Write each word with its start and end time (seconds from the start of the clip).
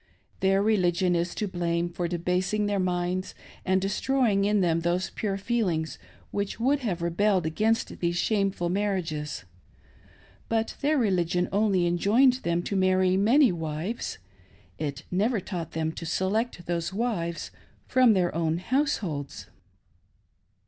Their 0.39 0.63
reli 0.63 0.87
gion 0.87 1.13
is 1.15 1.35
to 1.35 1.47
blame 1.47 1.87
for 1.87 2.07
debasing 2.07 2.65
their 2.65 2.79
minds 2.79 3.35
and 3.63 3.79
destroying 3.79 4.45
in 4.45 4.61
them 4.61 4.79
those 4.79 5.11
pure 5.11 5.37
feelings 5.37 5.99
which 6.31 6.59
would 6.59 6.79
have 6.79 7.03
rebelled 7.03 7.45
against 7.45 7.99
these 7.99 8.15
shameful 8.17 8.67
marriages; 8.67 9.43
but 10.49 10.75
their 10.81 10.97
religion 10.97 11.47
only 11.51 11.85
enjoined 11.85 12.37
them 12.41 12.63
to 12.63 12.75
marry 12.75 13.15
many 13.15 13.51
wives; 13.51 14.17
it 14.79 15.03
never 15.11 15.39
taught 15.39 15.73
them 15.73 15.91
to 15.91 16.05
select 16.07 16.65
those 16.65 16.91
wives 16.91 17.51
from 17.85 18.13
their 18.13 18.33
own 18.33 18.57
households. 18.57 19.51